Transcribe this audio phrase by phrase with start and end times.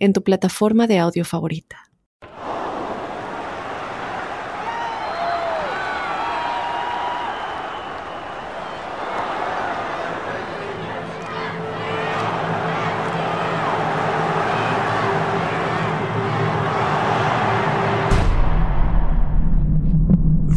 [0.00, 1.76] en tu plataforma de audio favorita.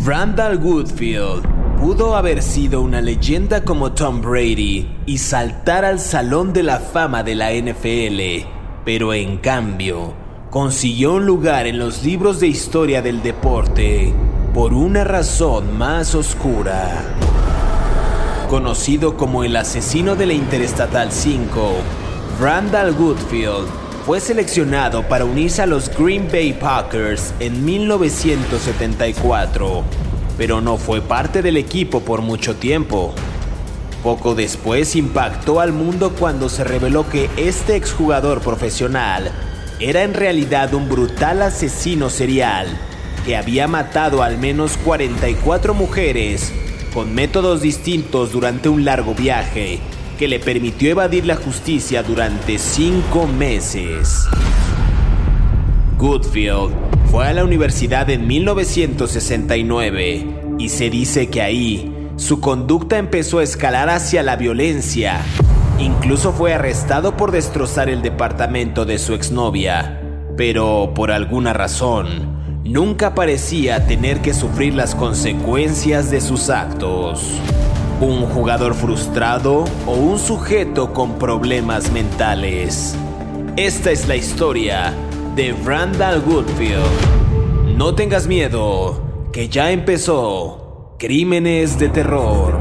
[0.06, 1.46] Randall Woodfield
[1.80, 7.24] pudo haber sido una leyenda como Tom Brady y saltar al Salón de la Fama
[7.24, 10.14] de la NFL pero en cambio
[10.50, 14.14] consiguió un lugar en los libros de historia del deporte
[14.54, 17.02] por una razón más oscura.
[18.50, 21.74] Conocido como el asesino de la Interestatal 5,
[22.40, 23.68] Randall Woodfield
[24.06, 29.84] fue seleccionado para unirse a los Green Bay Packers en 1974,
[30.38, 33.16] pero no fue parte del equipo por mucho tiempo.
[34.04, 39.32] Poco después impactó al mundo cuando se reveló que este exjugador profesional
[39.80, 42.68] era en realidad un brutal asesino serial
[43.26, 46.52] que había matado al menos 44 mujeres
[46.94, 49.80] con métodos distintos durante un largo viaje
[50.20, 54.26] que le permitió evadir la justicia durante cinco meses.
[55.98, 56.74] Goodfield
[57.10, 60.28] fue a la universidad en 1969
[60.60, 61.93] y se dice que ahí
[62.24, 65.20] su conducta empezó a escalar hacia la violencia.
[65.78, 70.02] Incluso fue arrestado por destrozar el departamento de su exnovia.
[70.38, 77.42] Pero por alguna razón, nunca parecía tener que sufrir las consecuencias de sus actos.
[78.00, 82.96] Un jugador frustrado o un sujeto con problemas mentales.
[83.58, 84.94] Esta es la historia
[85.36, 87.76] de Randall Woodfield.
[87.76, 89.02] No tengas miedo,
[89.34, 90.63] que ya empezó.
[91.06, 92.58] Crímenes de terror.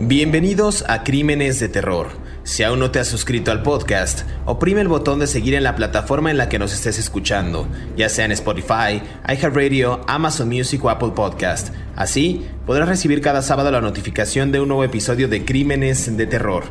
[0.00, 2.08] Bienvenidos a Crímenes de Terror.
[2.44, 5.76] Si aún no te has suscrito al podcast, oprime el botón de seguir en la
[5.76, 10.88] plataforma en la que nos estés escuchando, ya sea en Spotify, iHeartRadio, Amazon Music o
[10.88, 11.74] Apple Podcast.
[11.94, 16.64] Así podrás recibir cada sábado la notificación de un nuevo episodio de Crímenes de Terror.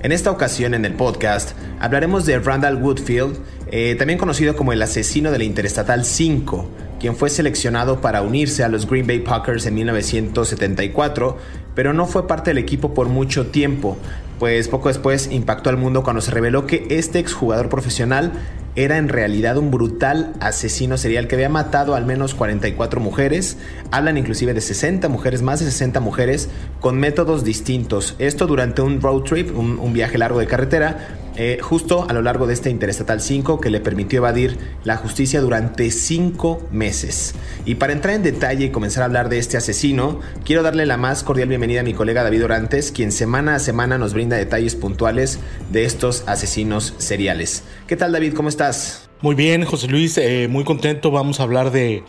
[0.00, 3.36] En esta ocasión en el podcast hablaremos de Randall Woodfield,
[3.72, 6.68] eh, también conocido como el asesino de la Interestatal 5,
[7.00, 11.36] quien fue seleccionado para unirse a los Green Bay Packers en 1974,
[11.74, 13.96] pero no fue parte del equipo por mucho tiempo,
[14.38, 18.30] pues poco después impactó al mundo cuando se reveló que este exjugador profesional
[18.76, 23.56] era en realidad un brutal asesino serial que había matado al menos 44 mujeres.
[23.90, 26.48] Hablan inclusive de 60 mujeres, más de 60 mujeres,
[26.80, 28.14] con métodos distintos.
[28.18, 31.08] Esto durante un road trip, un, viaje largo de carretera,
[31.40, 35.40] eh, justo a lo largo de este Interestatal 5 que le permitió evadir la justicia
[35.40, 37.36] durante 5 meses.
[37.64, 40.96] Y para entrar en detalle y comenzar a hablar de este asesino, quiero darle la
[40.96, 44.74] más cordial bienvenida a mi colega David Orantes, quien semana a semana nos brinda detalles
[44.74, 45.38] puntuales
[45.70, 47.62] de estos asesinos seriales.
[47.86, 48.34] ¿Qué tal David?
[48.34, 49.08] ¿Cómo estás?
[49.20, 51.12] Muy bien, José Luis, eh, muy contento.
[51.12, 52.02] Vamos a hablar de,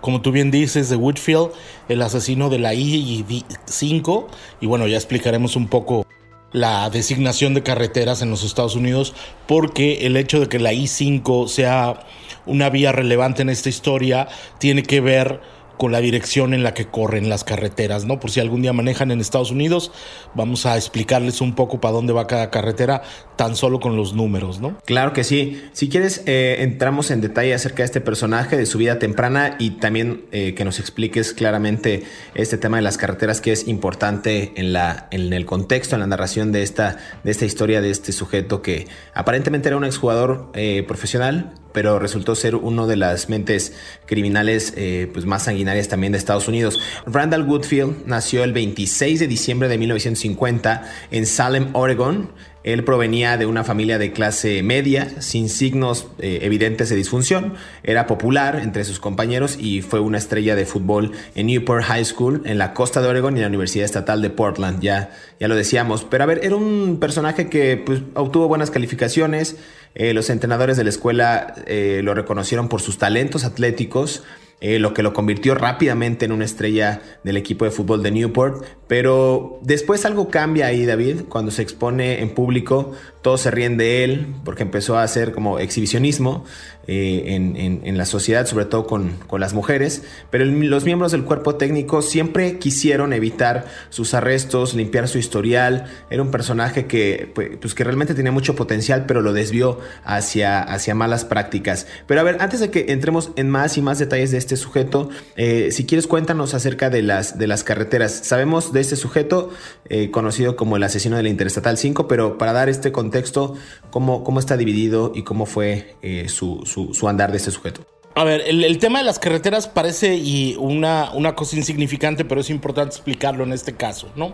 [0.00, 1.50] como tú bien dices, de Woodfield,
[1.88, 4.26] el asesino de la I-5.
[4.60, 6.06] Y bueno, ya explicaremos un poco
[6.52, 9.14] la designación de carreteras en los Estados Unidos,
[9.46, 12.00] porque el hecho de que la I-5 sea
[12.46, 15.40] una vía relevante en esta historia tiene que ver
[15.76, 18.20] con la dirección en la que corren las carreteras, ¿no?
[18.20, 19.92] Por si algún día manejan en Estados Unidos,
[20.34, 23.02] vamos a explicarles un poco para dónde va cada carretera,
[23.36, 24.78] tan solo con los números, ¿no?
[24.84, 25.62] Claro que sí.
[25.72, 29.70] Si quieres, eh, entramos en detalle acerca de este personaje, de su vida temprana y
[29.70, 32.04] también eh, que nos expliques claramente
[32.34, 36.06] este tema de las carreteras que es importante en, la, en el contexto, en la
[36.06, 40.84] narración de esta, de esta historia de este sujeto que aparentemente era un exjugador eh,
[40.86, 43.74] profesional, pero resultó ser uno de las mentes
[44.06, 46.80] criminales eh, pues más sanguinarias también de Estados Unidos.
[47.04, 52.30] Randall Woodfield nació el 26 de diciembre de 1950 en Salem, Oregon.
[52.64, 57.52] Él provenía de una familia de clase media, sin signos eh, evidentes de disfunción.
[57.84, 62.40] Era popular entre sus compañeros y fue una estrella de fútbol en Newport High School,
[62.46, 64.80] en la costa de Oregon y en la Universidad Estatal de Portland.
[64.80, 66.04] Ya, ya lo decíamos.
[66.04, 69.56] Pero a ver, era un personaje que pues, obtuvo buenas calificaciones.
[69.98, 74.22] Eh, los entrenadores de la escuela eh, lo reconocieron por sus talentos atléticos
[74.58, 78.64] eh, lo que lo convirtió rápidamente en una estrella del equipo de fútbol de Newport.
[78.86, 84.02] Pero después algo cambia ahí, David, cuando se expone en público, todos se ríen de
[84.02, 86.46] él porque empezó a hacer como exhibicionismo
[86.88, 87.34] eh,
[87.82, 92.58] en, la sociedad, sobre todo con, las mujeres, pero los miembros del cuerpo técnico siempre
[92.58, 98.14] quisieron evitar sus arrestos, limpiar su historial, era un personaje que, pues, pues, que realmente
[98.14, 101.86] tenía mucho potencial, pero lo desvió hacia, hacia malas prácticas.
[102.06, 105.08] Pero a ver, antes de que entremos en más y más detalles de este sujeto,
[105.36, 108.12] eh, si quieres cuéntanos acerca de las, de las carreteras.
[108.12, 109.50] Sabemos de este sujeto,
[109.88, 113.54] eh, conocido como el asesino de la Interestatal 5, pero para dar este contexto,
[113.90, 115.96] ¿cómo, cómo está dividido y cómo fue
[116.28, 116.64] su,
[117.08, 117.86] andar de este sujeto.
[118.16, 122.48] A ver, el, tema de las carreteras parece y una, una cosa insignificante, pero es
[122.48, 124.32] importante explicarlo en este caso, ¿no?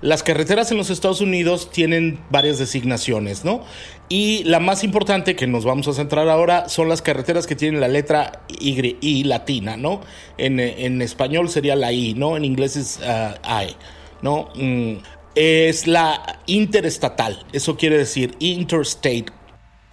[0.00, 3.64] Las carreteras en los Estados Unidos tienen varias designaciones, ¿no?
[4.08, 7.82] Y la más importante que nos vamos a centrar ahora son las carreteras que tienen
[7.82, 10.00] la letra Y, latina, ¿no?
[10.38, 12.34] En, español sería la I, ¿no?
[12.38, 13.76] En inglés es uh, I,
[14.22, 14.48] ¿no?
[14.54, 15.02] Mm,
[15.34, 19.26] es la interestatal, eso quiere decir interstate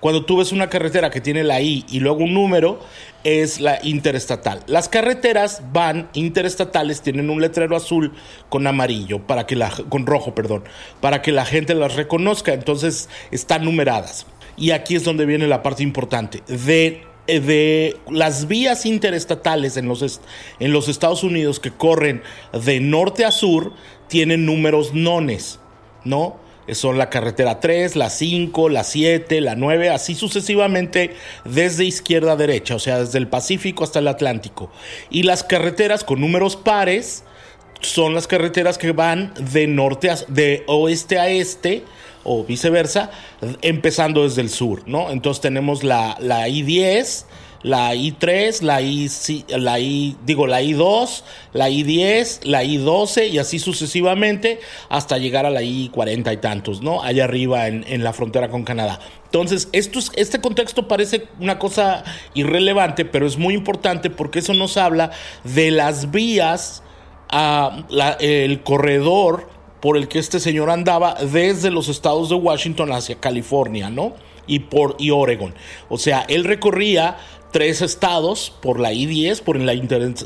[0.06, 2.80] cuando tú ves una carretera que tiene la I y luego un número,
[3.24, 4.62] es la interestatal.
[4.68, 8.14] Las carreteras van interestatales, tienen un letrero azul
[8.50, 10.64] con amarillo, para que la, con rojo, perdón,
[11.02, 12.54] para que la gente las reconozca.
[12.54, 14.28] Entonces están numeradas.
[14.56, 16.44] Y aquí es donde viene la parte importante.
[16.46, 20.22] De, de las vías interestatales en los,
[20.60, 22.22] en los Estados Unidos que corren
[22.54, 23.74] de norte a sur,
[24.08, 25.60] tienen números nones,
[26.04, 26.45] ¿no?
[26.74, 32.36] Son la carretera 3, la 5, la 7, la 9, así sucesivamente desde izquierda a
[32.36, 34.72] derecha, o sea, desde el Pacífico hasta el Atlántico.
[35.10, 37.24] Y las carreteras con números pares
[37.82, 41.84] son las carreteras que van de norte a, de oeste a este
[42.24, 43.12] o viceversa,
[43.62, 45.12] empezando desde el sur, ¿no?
[45.12, 47.26] Entonces tenemos la, la I-10,
[47.66, 49.10] la I3, la I,
[49.50, 51.24] la I, digo, la I2,
[51.54, 57.02] la I10, la I12 y así sucesivamente hasta llegar a la I40 y tantos, ¿no?
[57.02, 59.00] Allá arriba en, la frontera con Canadá.
[59.26, 62.04] Entonces, esto este contexto parece una cosa
[62.36, 65.10] irrelevante, pero es muy importante porque eso nos habla
[65.44, 66.84] de las vías,
[67.30, 67.84] a
[68.20, 69.50] el corredor
[69.82, 74.14] por el que este señor andaba desde los estados de Washington hacia California, ¿no?
[74.48, 75.56] Y por y Oregon.
[75.90, 77.18] O sea, él recorría
[77.56, 79.74] tres estados por la I-10, por la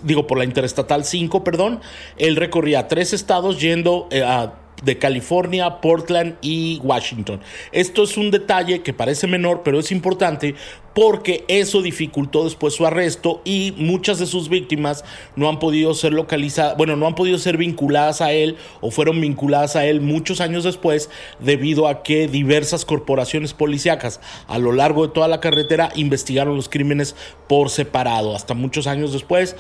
[0.02, 1.80] digo, por la Interestatal 5, perdón.
[2.18, 7.42] Él recorría tres estados yendo eh, a de California, Portland y Washington.
[7.72, 10.56] Esto es un detalle que parece menor, pero es importante
[10.94, 15.06] porque eso dificultó después su arresto y muchas de sus víctimas
[15.36, 19.22] no han podido ser localizadas, bueno, no han podido ser vinculadas a él o fueron
[19.22, 21.10] vinculadas a él muchos años después
[21.40, 26.70] debido a que diversas corporaciones policíacas a lo largo de toda la carretera investigaron los
[26.70, 27.16] crímenes
[27.48, 28.36] por separado.
[28.36, 29.56] Hasta muchos años después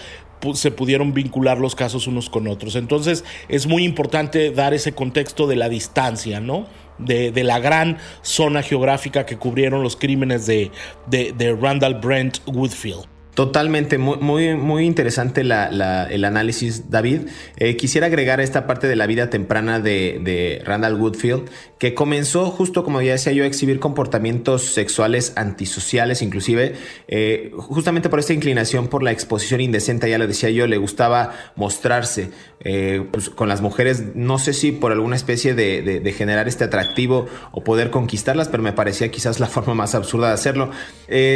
[0.54, 2.76] se pudieron vincular los casos unos con otros.
[2.76, 6.68] Entonces es muy importante dar ese contexto de la distancia, ¿no?
[6.98, 10.72] De, la gran zona geográfica que cubrieron los crímenes de,
[11.08, 13.06] de, Randall Brent Woodfield.
[13.40, 17.22] Totalmente, muy, muy, interesante el análisis, David.
[17.56, 22.84] Eh, quisiera agregar esta parte de la vida temprana de, Randall Woodfield, que comenzó justo,
[22.84, 26.74] como ya decía yo, a exhibir comportamientos sexuales antisociales, inclusive,
[27.08, 31.34] eh, justamente por esta inclinación por la exposición indecente, ya lo decía yo, le gustaba
[31.56, 36.66] mostrarse eh, pues, con las mujeres, no sé si por alguna especie de, generar este
[36.66, 40.72] atractivo o poder conquistarlas, pero me parecía quizás la forma más absurda de hacerlo.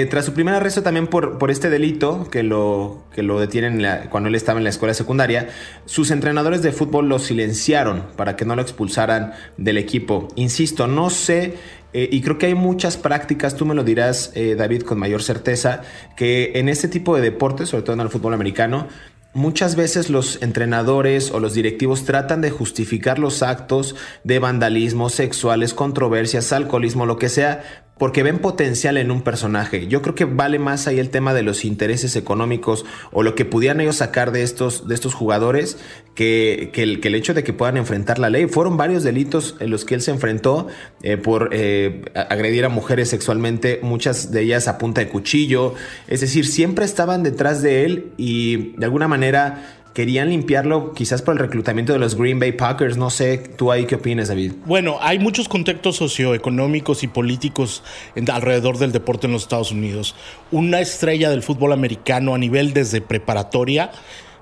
[0.09, 1.92] tras su primer arresto también por, por este delito,
[2.31, 5.49] que lo, que lo detienen cuando él estaba en la escuela secundaria,
[5.85, 10.27] sus entrenadores de fútbol lo silenciaron para que no lo expulsaran del equipo.
[10.35, 11.55] Insisto, no sé
[11.93, 15.21] eh, y creo que hay muchas prácticas, tú me lo dirás, eh, David, con mayor
[15.21, 15.83] certeza,
[16.17, 18.87] que en este tipo de deportes, sobre todo en el fútbol americano,
[19.35, 25.73] Muchas veces los entrenadores o los directivos tratan de justificar los actos de vandalismo, sexuales,
[25.73, 27.63] controversias, alcoholismo, lo que sea,
[27.97, 29.87] porque ven potencial en un personaje.
[29.87, 33.45] Yo creo que vale más ahí el tema de los intereses económicos o lo que
[33.45, 35.77] pudieran ellos sacar de estos, de estos jugadores
[36.15, 38.47] que, el, hecho de que puedan enfrentar la ley.
[38.47, 40.67] Fueron varios delitos en los que él se enfrentó
[41.01, 45.75] eh, por eh, agredir a mujeres sexualmente, muchas de ellas a punta de cuchillo.
[46.07, 51.35] Es decir, siempre estaban detrás de él y de alguna manera querían limpiarlo quizás por
[51.35, 52.97] el reclutamiento de los Green Bay Packers.
[52.97, 54.53] No sé, tú ahí qué opinas, David.
[54.65, 57.83] Bueno, hay muchos contextos socioeconómicos y políticos
[58.31, 60.15] alrededor del deporte en los Estados Unidos.
[60.51, 63.91] Una estrella del fútbol americano a nivel desde preparatoria.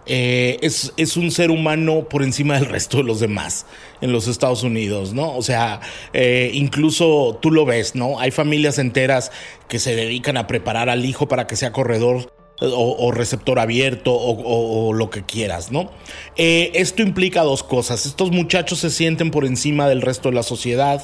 [0.08, 3.68] Eh, es, es, un ser humano por encima del resto de los demás
[4.02, 5.38] en los Estados Unidos, ¿no?
[5.38, 5.80] O sea,
[6.12, 8.20] eh, incluso tú lo ves, ¿no?
[8.20, 9.32] Hay familias enteras
[9.68, 14.94] que se dedican a preparar al hijo para que sea corredor o, receptor abierto o,
[14.94, 15.92] lo que quieras, ¿no?
[16.38, 18.06] Eh, esto implica dos cosas.
[18.06, 21.02] Estos muchachos se sienten por encima del resto de la sociedad,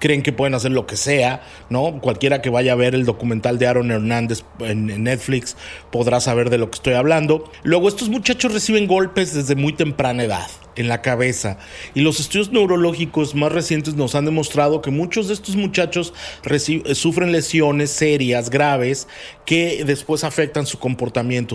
[0.00, 2.00] creen que pueden hacer lo que sea, ¿no?
[2.00, 5.56] Cualquiera que vaya a ver el documental de Aaron Hernández en, Netflix
[5.92, 7.44] podrá saber de lo que estoy hablando.
[7.62, 11.58] Luego, estos muchachos reciben golpes desde muy temprana edad en la cabeza.
[11.94, 16.12] Y los estudios neurológicos más recientes nos han demostrado que muchos de estos muchachos
[16.94, 19.08] sufren lesiones serias, graves,
[19.44, 20.95] que después afectan su comportamiento,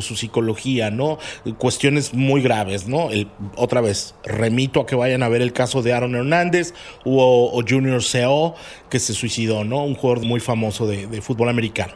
[0.02, 1.18] su psicología, ¿no?
[1.58, 3.10] Cuestiones muy graves, ¿no?
[3.56, 8.04] otra vez, remito a que vayan a ver el caso de Aaron Hernández o, Junior
[8.04, 8.56] Seo,
[8.90, 9.84] que se suicidó, ¿no?
[9.84, 11.94] Un jugador muy famoso de, fútbol americano.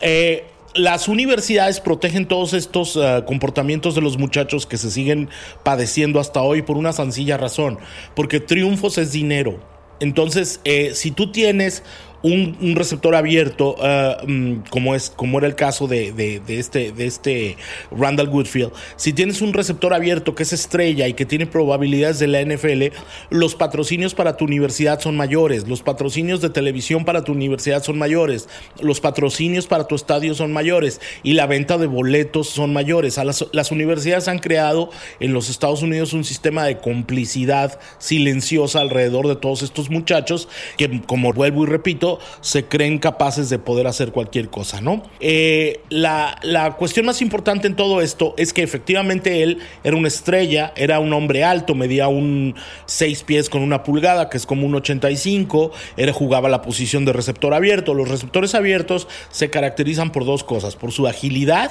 [0.00, 5.30] Eh, las universidades protegen todos estos eh, comportamientos de los muchachos que se siguen
[5.62, 7.78] padeciendo hasta hoy por una sencilla razón,
[8.14, 9.58] porque triunfos es dinero.
[10.00, 11.82] Entonces, eh, si tú tienes
[12.26, 17.56] un, receptor abierto, uh, como, es, como era el caso de, este, de este
[17.90, 22.26] Randall Goodfield, si tienes un receptor abierto que es estrella y que tiene probabilidades de
[22.26, 22.96] la NFL,
[23.30, 27.98] los patrocinios para tu universidad son mayores, los patrocinios de televisión para tu universidad son
[27.98, 28.48] mayores,
[28.80, 33.16] los patrocinios para tu estadio son mayores y la venta de boletos son mayores.
[33.18, 34.90] las, las universidades han creado
[35.20, 41.02] en los Estados Unidos un sistema de complicidad silenciosa alrededor de todos estos muchachos que,
[41.02, 45.02] como vuelvo y repito, se creen capaces de poder hacer cualquier cosa, ¿no?
[45.20, 50.72] Eh, la, cuestión más importante en todo esto es que efectivamente él era una estrella,
[50.76, 52.54] era un hombre alto, medía un
[52.86, 57.12] 6 pies con una pulgada, que es como un 85, era, jugaba la posición de
[57.12, 57.94] receptor abierto.
[57.94, 61.70] Los receptores abiertos se caracterizan por dos cosas, por su agilidad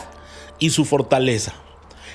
[0.60, 1.54] y su fortaleza.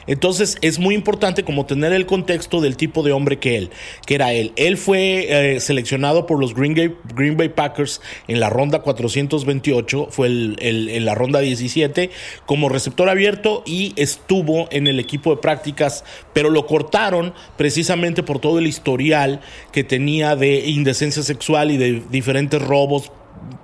[0.06, 3.70] Entonces es muy importante como tener el contexto del tipo de hombre que él,
[4.06, 4.52] que era él.
[4.56, 10.08] Él fue eh, seleccionado por los Green Bay, Green Bay, Packers en la ronda 428,
[10.10, 12.10] fue en la ronda 17
[12.46, 18.38] como receptor abierto y estuvo en el equipo de prácticas, pero lo cortaron precisamente por
[18.38, 19.40] todo el historial
[19.72, 23.12] que tenía de indecencia sexual y de diferentes robos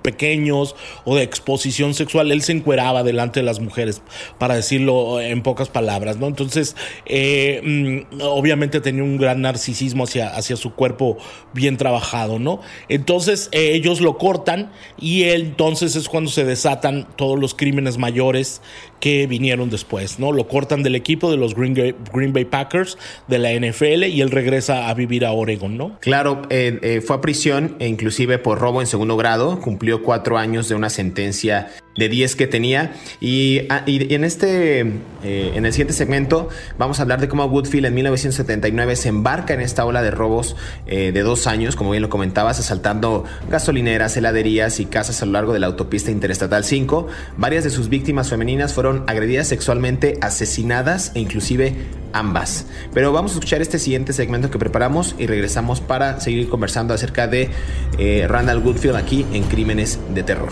[0.01, 4.01] pequeños o de exposición sexual, él se encueraba delante de las mujeres,
[4.37, 6.27] para decirlo en pocas palabras, ¿no?
[6.27, 11.17] Entonces, eh, mm, obviamente tenía un gran narcisismo hacia, hacia su cuerpo
[11.53, 12.61] bien trabajado, ¿no?
[12.89, 18.61] Entonces, eh, ellos lo cortan y entonces es cuando se desatan todos los crímenes mayores
[18.99, 20.31] que vinieron después, ¿no?
[20.31, 21.73] Lo cortan del equipo de los Green,
[22.13, 25.97] Green Bay Packers de la NFL y él regresa a vivir a Oregon, ¿no?
[25.99, 30.69] Claro, eh, fue a prisión e inclusive por robo en segundo grado, cumplió cuatro años
[30.69, 32.93] de una sentencia de 10 que tenía.
[33.19, 34.81] Y, ah, en este,
[35.23, 39.53] eh, en el siguiente segmento, vamos a hablar de cómo Woodfield en 1979 se embarca
[39.53, 44.15] en esta ola de robos eh, de dos años, como bien lo comentabas, asaltando gasolineras,
[44.15, 47.07] heladerías y casas a lo largo de la autopista interestatal 5.
[47.37, 51.75] Varias de sus víctimas femeninas fueron agredidas sexualmente, asesinadas e inclusive
[52.13, 52.65] ambas.
[52.93, 57.27] Pero vamos a escuchar este siguiente segmento que preparamos y regresamos para seguir conversando acerca
[57.27, 57.49] de
[57.97, 60.51] eh, Randall Woodfield aquí en Crímenes de Terror.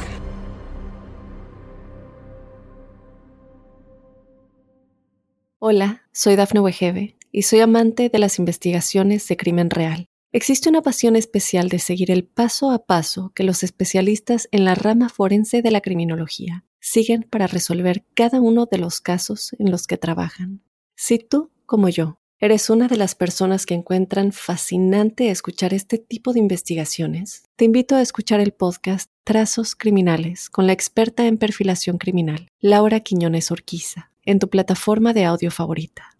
[5.60, 10.06] Hola, soy Dafne Wegebe y soy amante de las investigaciones de crimen real.
[10.32, 14.76] Existe una pasión especial de seguir el paso a paso que los especialistas en la
[14.76, 19.88] rama forense de la criminología siguen para resolver cada uno de los casos en los
[19.88, 20.62] que trabajan.
[20.96, 26.32] Si tú, como yo, eres una de las personas que encuentran fascinante escuchar este tipo
[26.32, 31.98] de investigaciones, te invito a escuchar el podcast Trazos Criminales con la experta en perfilación
[31.98, 36.12] criminal, Laura Quiñones Orquiza en tu plataforma de audio favorita.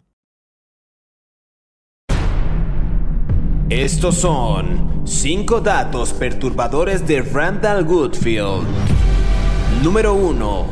[3.68, 8.95] Estos son 5 datos perturbadores de Randall Goodfield.
[9.86, 10.66] Número 1.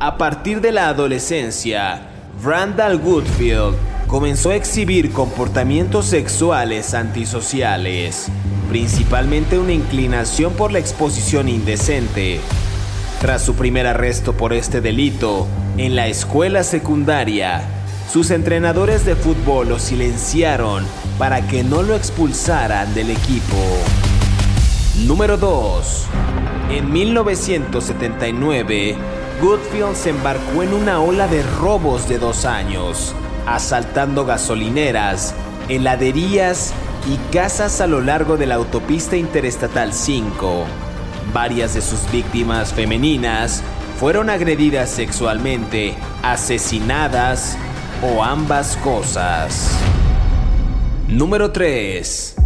[0.00, 2.02] A partir de la adolescencia,
[2.44, 3.74] Randall Goodfield
[4.06, 8.26] comenzó a exhibir comportamientos sexuales antisociales,
[8.68, 12.38] principalmente una inclinación por la exposición indecente.
[13.22, 15.46] Tras su primer arresto por este delito,
[15.78, 17.62] en la escuela secundaria,
[18.12, 20.84] sus entrenadores de fútbol lo silenciaron
[21.16, 23.56] para que no lo expulsaran del equipo.
[25.06, 26.06] Número 2.
[26.70, 28.96] En 1979,
[29.40, 33.14] Goodfield se embarcó en una ola de robos de dos años,
[33.46, 35.34] asaltando gasolineras,
[35.68, 36.74] heladerías
[37.10, 40.66] y casas a lo largo de la autopista interestatal 5.
[41.32, 43.62] Varias de sus víctimas femeninas
[43.98, 47.56] fueron agredidas sexualmente, asesinadas
[48.02, 49.70] o ambas cosas.
[51.08, 52.39] Número 3.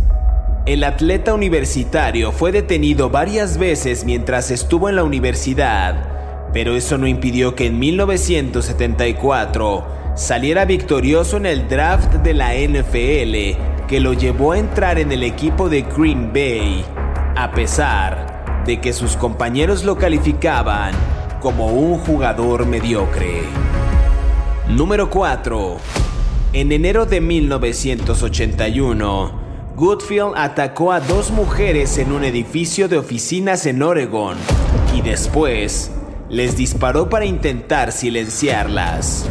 [0.67, 7.07] El atleta universitario fue detenido varias veces mientras estuvo en la universidad Pero eso no
[7.07, 14.53] impidió que en 1974 saliera victorioso en el draft de la NFL que lo llevó
[14.53, 16.83] a entrar en el equipo de Green Bay,
[17.37, 20.95] a pesar de que sus compañeros lo calificaban
[21.43, 23.43] como un jugador mediocre.
[24.71, 25.77] Número 4.
[26.55, 29.44] En enero de 1981,
[29.77, 34.37] Goodfield atacó a dos mujeres en un edificio de oficinas en Oregon
[34.97, 35.91] y después
[36.29, 39.29] les disparó para intentar silenciarlas.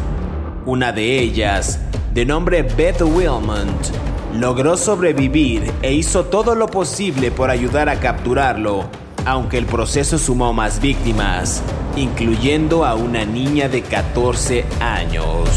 [0.66, 1.80] Una de ellas,
[2.14, 3.88] de nombre Beth Wilmont,
[4.34, 8.84] logró sobrevivir e hizo todo lo posible por ayudar a capturarlo,
[9.26, 11.64] aunque el proceso sumó más víctimas,
[11.96, 15.48] incluyendo a una niña de 14 años.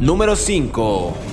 [0.00, 1.31] Número 5.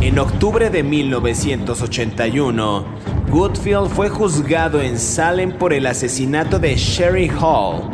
[0.00, 2.84] En octubre de 1981,
[3.30, 7.88] Goodfield fue juzgado en Salem por el asesinato de Sherry Hall,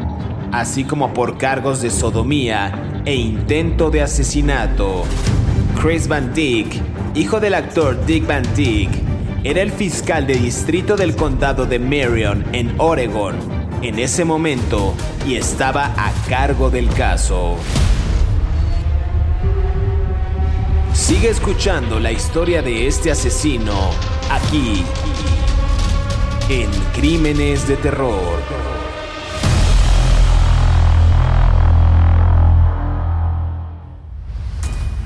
[0.51, 5.05] así como por cargos de sodomía e intento de asesinato.
[5.81, 6.81] Chris Van Dyck,
[7.15, 8.91] hijo del actor Dick Van Dyck,
[9.45, 13.37] era el fiscal de distrito del condado de Marion, en Oregon,
[13.83, 14.95] en ese momento
[15.27, 17.57] y estaba a cargo del caso.
[20.99, 23.73] Sigue escuchando la historia de este asesino
[24.31, 24.85] aquí
[26.51, 28.58] en Crímenes de Terror.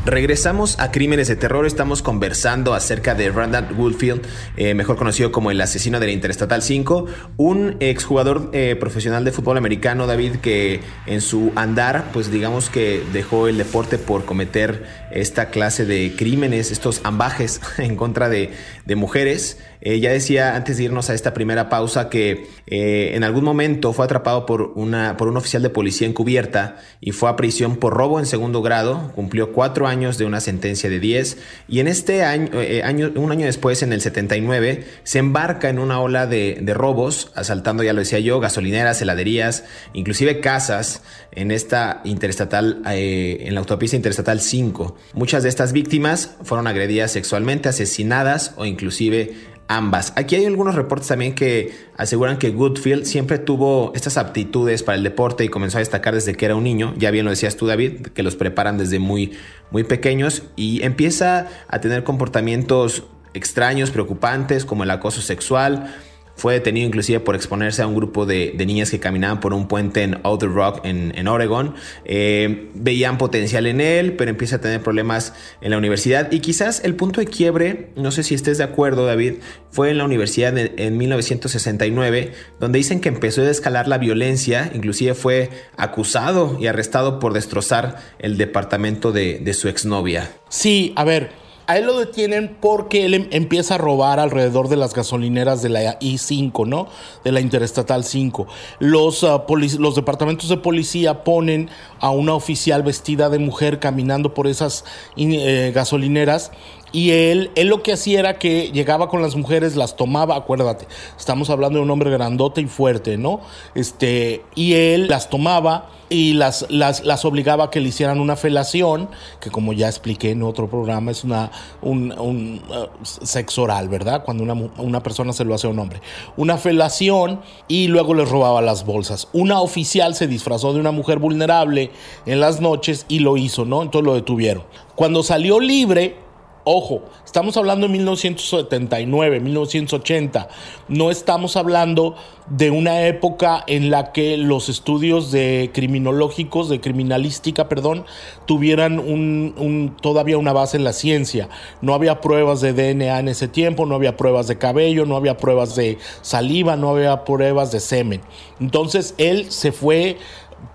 [0.05, 1.65] Regresamos a Crímenes de Terror.
[1.65, 4.23] Estamos conversando acerca de Randall Woodfield,
[4.57, 7.07] eh, mejor conocido como el asesino de la Interestatal 5,
[7.37, 13.01] un exjugador eh, profesional de fútbol americano, David, que en su andar, pues digamos que
[13.13, 18.51] dejó el deporte por cometer esta clase de crímenes, estos ambajes en contra de,
[18.85, 19.61] de mujeres.
[19.85, 23.93] Eh, ya decía antes de irnos a esta primera pausa que eh, en algún momento
[23.93, 27.93] fue atrapado por, una, por un oficial de policía encubierta y fue a prisión por
[27.93, 29.11] robo en segundo grado.
[29.17, 33.33] Cumplió cuatro años de una sentencia de 10 y en este año, eh, año un
[33.33, 37.93] año después, en el 79, se embarca en una ola de, de robos, asaltando, ya
[37.93, 44.97] lo decía yo, gasolineras, heladerías, inclusive casas en esta interestatal, en la autopista interestatal 5.
[45.15, 49.35] Muchas de estas víctimas fueron agredidas sexualmente, asesinadas o inclusive
[49.69, 50.13] ambas.
[50.17, 55.03] Aquí hay algunos reportes también que aseguran que Goodfield siempre tuvo estas aptitudes para el
[55.03, 56.95] deporte y comenzó a destacar desde que era un niño.
[56.99, 59.33] Ya bien lo decías tú, David, que los preparan desde muy,
[59.71, 65.95] muy pequeños y empieza a tener comportamientos extraños, preocupantes, como el acoso sexual
[66.43, 70.03] fue detenido inclusive por exponerse a un grupo de, niñas que caminaban por un puente
[70.03, 71.77] en Outer Rock, en, Oregon.
[72.05, 76.33] Eh, veían potencial en él, pero empieza a tener problemas en la universidad.
[76.33, 79.35] Y quizás el punto de quiebre, no sé si estés de acuerdo, David,
[79.71, 85.15] fue en la universidad en, 1969, donde dicen que empezó a escalar la violencia, inclusive
[85.15, 90.29] fue acusado y arrestado por destrozar el departamento de, de su exnovia.
[90.49, 94.77] Sí, a ver, a él lo detienen porque él em, empieza a robar alrededor de
[94.77, 96.89] las gasolineras de la I-5, ¿no?
[97.25, 98.47] De la Interestatal 5.
[98.79, 99.45] Los, ah,
[99.79, 101.71] los departamentos de policía ponen
[102.01, 104.85] a una oficial vestida de mujer caminando por esas
[105.17, 106.51] eh, gasolineras
[106.93, 110.87] y él, él lo que hacía era que llegaba con las mujeres, las tomaba, acuérdate,
[111.19, 113.41] estamos hablando de un hombre grandote y fuerte, ¿no?
[113.75, 118.37] Este, y él las tomaba y las, las, las obligaba a que le hicieran una
[118.37, 119.09] felación,
[119.41, 121.51] que como ya expliqué en otro programa, es una,
[121.81, 124.23] un, un uh, sexo oral, ¿verdad?
[124.23, 126.03] Cuando una, una persona se lo hace a un hombre.
[126.37, 129.29] Una felación y luego les robaba las bolsas.
[129.33, 131.91] Una oficial se disfrazó de una mujer vulnerable
[132.27, 133.81] en las noches y lo hizo, ¿no?
[133.83, 134.65] Entonces lo detuvieron.
[134.95, 136.17] Cuando salió libre,
[136.65, 140.49] Ojo, estamos hablando de 1979, 1980.
[140.87, 142.15] No estamos hablando
[142.47, 148.05] de una época en la que los estudios de criminológicos, de criminalística, perdón,
[148.47, 151.49] tuvieran un, todavía una base en la ciencia.
[151.81, 155.37] No había pruebas de DNA en ese tiempo, no había pruebas de cabello, no había
[155.39, 158.21] pruebas de saliva, no había pruebas de semen.
[158.61, 160.17] Entonces él se fue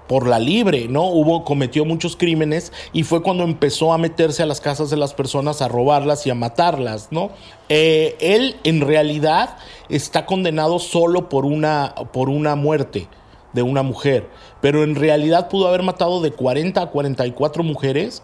[0.07, 1.03] por la libre, ¿no?
[1.03, 5.13] Hubo, cometió muchos crímenes y fue cuando empezó a meterse a las casas de las
[5.13, 7.31] personas, a robarlas y a matarlas, ¿no?
[7.69, 9.57] Eh, él en realidad
[9.89, 13.07] está condenado solo por una, por una muerte
[13.53, 14.29] de una mujer,
[14.61, 18.21] pero en realidad pudo haber matado de 40 a 44 mujeres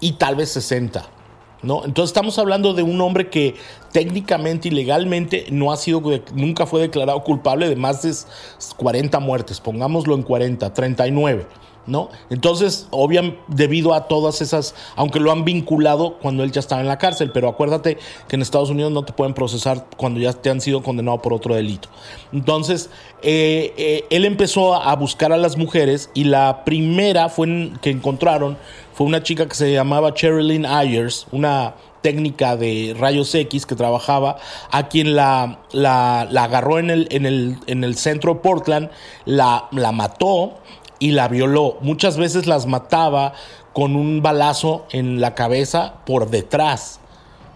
[0.00, 1.15] y tal vez 60.
[1.62, 1.84] ¿No?
[1.84, 3.54] Entonces estamos hablando de un hombre que
[3.92, 6.02] técnicamente y legalmente no ha sido,
[6.34, 8.14] nunca fue declarado culpable de más de
[8.76, 11.46] 40 muertes, pongámoslo en 40, 39.
[11.86, 12.10] ¿no?
[12.30, 16.88] Entonces, obviamente, debido a todas esas, aunque lo han vinculado cuando él ya estaba en
[16.88, 20.50] la cárcel, pero acuérdate que en Estados Unidos no te pueden procesar cuando ya te
[20.50, 21.88] han sido condenado por otro delito.
[22.32, 22.90] Entonces,
[23.22, 28.58] eh, eh, él empezó a buscar a las mujeres y la primera fue que encontraron
[28.96, 34.38] fue una chica que se llamaba Sherilyn Ayers, una técnica de rayos X que trabajaba,
[34.70, 38.88] a quien la, la, agarró en el, en, el, en el centro de Portland,
[39.26, 40.54] la, la mató
[40.98, 41.76] y la violó.
[41.82, 43.34] Muchas veces las mataba
[43.74, 46.98] con un balazo en la cabeza por detrás,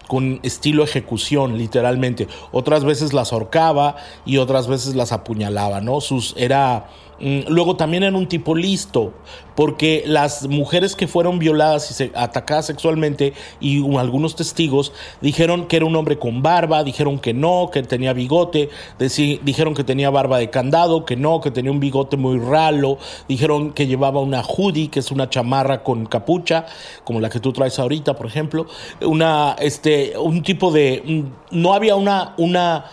[0.07, 2.27] con estilo ejecución, literalmente.
[2.51, 3.95] Otras veces las ahorcaba
[4.27, 6.01] y otras veces las apuñalaba, ¿no?
[6.01, 6.85] Sus, era
[7.21, 9.13] luego también era un tipo listo,
[9.55, 15.77] porque las mujeres que fueron violadas y se, atacadas sexualmente y algunos testigos dijeron que
[15.77, 20.39] era un hombre con barba, dijeron que no, que tenía bigote, dijeron que tenía barba
[20.39, 24.89] de candado, que no, que tenía un bigote muy ralo, dijeron que llevaba una hoodie,
[24.89, 26.65] que es una chamarra con capucha,
[27.03, 28.65] como la que tú traes ahorita, por ejemplo,
[29.01, 32.85] una, este, un tipo de, mm, no había una, una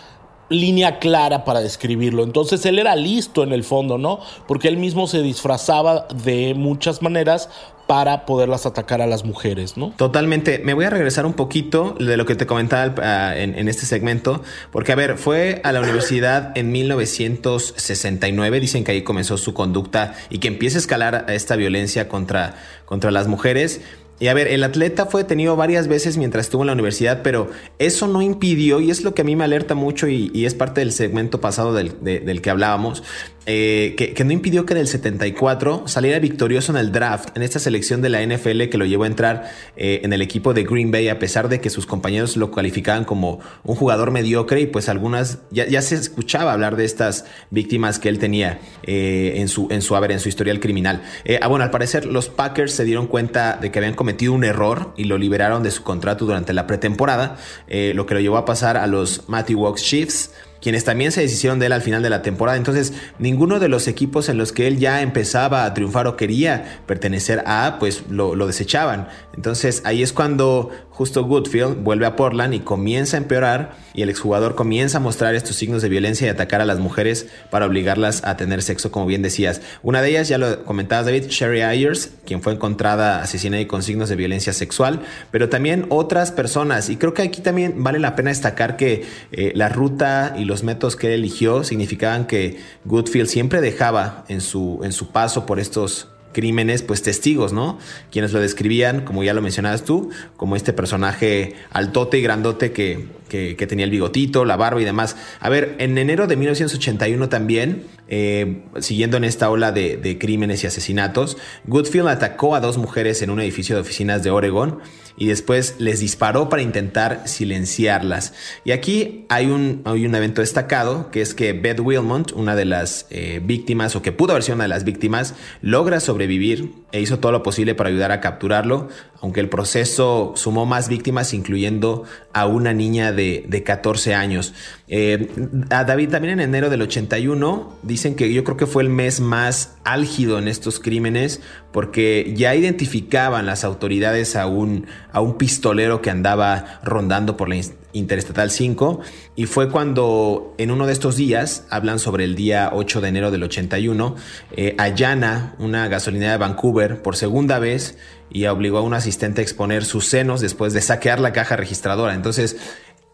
[0.49, 2.23] línea clara para describirlo.
[2.23, 4.19] Entonces él era listo en el fondo, ¿no?
[4.47, 7.49] Porque él mismo se disfrazaba de muchas maneras
[7.89, 9.93] para poderlas atacar a las mujeres, ¿no?
[9.97, 10.59] Totalmente.
[10.59, 14.43] Me voy a regresar un poquito de lo que te comentaba ah, en, este segmento,
[14.71, 20.13] porque a ver, fue a la universidad en 1969, dicen que ahí comenzó su conducta
[20.29, 23.81] y que empieza a escalar esta violencia contra, contra las mujeres.
[24.19, 27.49] Y a ver, el atleta fue detenido varias veces mientras estuvo en la universidad, pero
[27.77, 30.81] eso no impidió, y es lo que a mí me alerta mucho y, es parte
[30.81, 33.03] del segmento pasado del, del que hablábamos,
[33.51, 37.57] eh, que, no impidió que en el 74 saliera victorioso en el draft, en esta
[37.57, 40.91] selección de la NFL que lo llevó a entrar eh, en el equipo de Green
[40.91, 44.87] Bay, a pesar de que sus compañeros lo calificaban como un jugador mediocre y pues
[44.87, 49.81] algunas, ya, se escuchaba hablar de estas víctimas que él tenía eh, en, su, en
[49.81, 51.01] su haber, en su historial criminal.
[51.41, 54.93] ah, bueno, al parecer los Packers se dieron cuenta de que habían cometido un error
[54.95, 58.77] y lo liberaron de su contrato durante la pretemporada, lo que lo llevó a pasar
[58.77, 60.29] a los Matthew Walks Chiefs
[60.61, 62.57] quienes también se deshicieron de él al final de la temporada.
[62.57, 66.81] Entonces, ninguno de los equipos en los que él ya empezaba a triunfar o quería
[66.85, 69.07] pertenecer a, pues lo, lo desechaban.
[69.33, 74.09] Entonces, ahí es cuando justo Goodfield vuelve a Portland y comienza a empeorar y el
[74.09, 78.21] exjugador comienza a mostrar estos signos de violencia y atacar a las mujeres para obligarlas
[78.25, 79.61] a tener sexo, como bien decías.
[79.81, 83.81] Una de ellas, ya lo comentabas David, Sherry Ayers, quien fue encontrada asesinada y con
[83.81, 84.99] signos de violencia sexual,
[85.31, 86.89] pero también otras personas.
[86.89, 90.63] Y creo que aquí también vale la pena destacar que eh, la ruta y los
[90.65, 95.61] métodos que él eligió significaban que Goodfield siempre dejaba en su, en su paso por
[95.61, 97.79] estos crímenes, pues testigos, ¿no?
[98.11, 103.07] Quienes lo describían, como ya lo mencionabas tú, como este personaje altote y grandote que,
[103.29, 105.15] que, tenía el bigotito, la barba y demás.
[105.39, 110.67] A ver, en enero de 1981 también, eh, siguiendo en esta ola de, crímenes y
[110.67, 114.79] asesinatos, Goodfield atacó a dos mujeres en un edificio de oficinas de Oregon
[115.17, 118.33] y después les disparó para intentar silenciarlas.
[118.63, 122.65] Y aquí hay un, hay un evento destacado, que es que Beth Wilmont, una de
[122.65, 127.01] las eh, víctimas, o que pudo haber sido una de las víctimas, logra sobrevivir e
[127.01, 128.87] hizo todo lo posible para ayudar a capturarlo,
[129.21, 134.53] aunque el proceso sumó más víctimas, incluyendo a una niña de, de 14 años.
[134.91, 135.29] Eh,
[135.69, 139.19] a David también en enero del 81 dicen que yo creo que fue el mes
[139.19, 146.01] más álgido en estos crímenes porque ya identificaban las autoridades a un, a un pistolero
[146.01, 147.57] que andaba rondando por la
[147.91, 149.01] Interestatal 5
[149.35, 153.31] y fue cuando en uno de estos días, hablan sobre el día 8 de enero
[153.31, 154.15] del 81,
[154.51, 157.97] eh, allana una gasolinera de Vancouver por segunda vez
[158.31, 162.13] y obligó a un asistente a exponer sus senos después de saquear la caja registradora.
[162.13, 162.57] Entonces,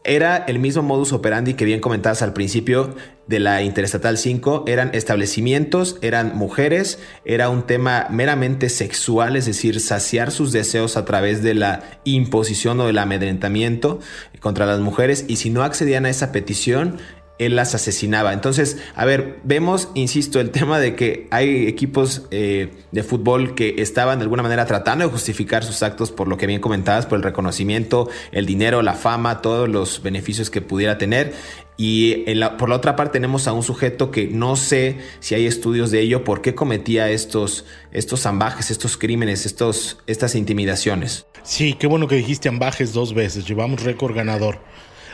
[0.05, 2.95] era el mismo modus operandi que bien comentabas al principio
[3.27, 4.65] de la Interestatal 5.
[4.67, 11.05] Eran establecimientos, eran mujeres, era un tema meramente sexual, es decir, saciar sus deseos a
[11.05, 13.99] través de la imposición o del amedrentamiento
[14.39, 15.25] contra las mujeres.
[15.27, 16.97] Y si no accedían a esa petición,
[17.37, 18.33] él las asesinaba.
[18.33, 23.75] Entonces, a ver, vemos, insisto, el tema de que hay equipos eh, de fútbol que
[23.79, 27.17] estaban de alguna manera tratando de justificar sus actos por lo que bien comentabas, por
[27.17, 31.33] el reconocimiento, el dinero, la fama, todos los beneficios que pudiera tener.
[31.77, 32.23] Y
[32.57, 35.99] por la otra parte tenemos a un sujeto que no sé si hay estudios de
[35.99, 41.25] ello, por qué cometía estos, estos zambajes, estos crímenes, estos, estas intimidaciones.
[41.43, 44.59] Sí, qué bueno que dijiste ambajes dos veces, llevamos récord ganador.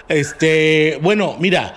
[0.08, 1.76] Este, bueno, mira,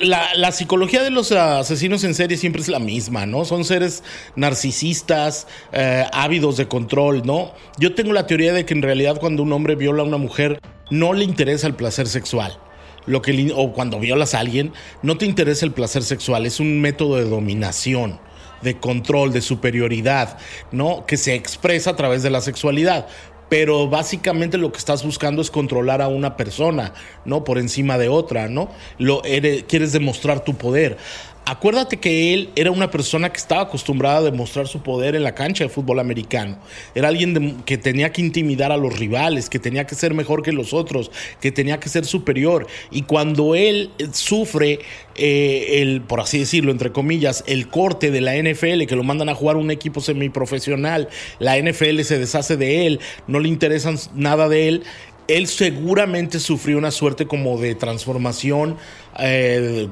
[0.00, 3.44] la, psicología de los asesinos en serie siempre es la misma, ¿no?
[3.44, 4.02] Son seres
[4.36, 7.52] narcisistas, eh, ávidos de control, ¿no?
[7.78, 10.60] Yo tengo la teoría de que en realidad cuando un hombre viola a una mujer
[10.90, 12.58] no le interesa el placer sexual.
[13.06, 16.80] Lo que o cuando violas a alguien, no te interesa el placer sexual, es un
[16.80, 18.20] método de dominación.
[18.62, 20.38] de control, de superioridad,
[20.70, 21.04] ¿no?
[21.04, 23.08] Que se expresa a través de la sexualidad
[23.52, 26.94] pero básicamente lo que estás buscando es controlar a una persona,
[27.26, 27.44] ¿no?
[27.44, 28.70] Por encima de otra, ¿no?
[28.96, 30.96] Lo, quieres demostrar tu poder.
[31.44, 35.34] Acuérdate que él era una persona que estaba acostumbrada a demostrar su poder en la
[35.34, 36.56] cancha de fútbol americano.
[36.94, 40.52] Era alguien que tenía que intimidar a los rivales, que tenía que ser mejor que
[40.52, 42.68] los otros, que tenía que ser superior.
[42.92, 44.78] Y cuando él sufre
[45.16, 49.28] eh, el, por así decirlo, entre comillas, el corte de la NFL, que lo mandan
[49.28, 51.08] a jugar un equipo semiprofesional,
[51.40, 54.84] la NFL se deshace de él, no le interesan nada de él,
[55.28, 58.76] él seguramente sufrió una suerte como de transformación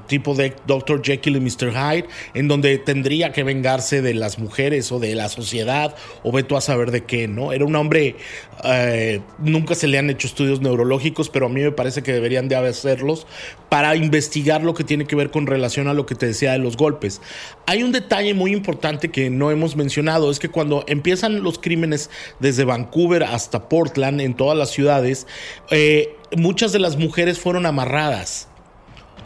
[0.07, 1.03] tipo de Dr.
[1.03, 1.73] Jekyll y Mr.
[1.73, 6.43] Hyde, en donde tendría que vengarse de las mujeres o de la sociedad, o ve
[6.43, 7.53] tú a saber de qué, ¿no?
[7.53, 8.17] Era un hombre,
[8.65, 12.49] eh, nunca se le han hecho estudios neurológicos, pero a mí me parece que deberían
[12.49, 13.27] de hacerlos
[13.69, 16.59] para investigar lo que tiene que ver con relación a lo que te decía de
[16.59, 17.21] los golpes.
[17.67, 22.11] Hay un detalle muy importante que no hemos mencionado, es que cuando empiezan los crímenes
[22.39, 25.27] desde Vancouver hasta Portland, en todas las ciudades,
[25.71, 28.50] eh, muchas de las mujeres fueron amarradas